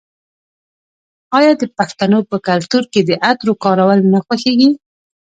آیا 1.37 1.51
د 1.61 1.63
پښتنو 1.77 2.19
په 2.29 2.37
کلتور 2.47 2.83
کې 2.91 3.01
د 3.09 3.11
عطرو 3.29 3.53
کارول 3.63 3.99
نه 4.13 4.19
خوښیږي؟ 4.25 4.69